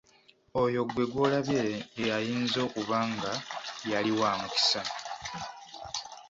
[0.61, 1.63] Oyo ggwe gw'olabye
[1.99, 3.31] ye ayinza okuba nga
[3.91, 4.81] yali wa mukisa.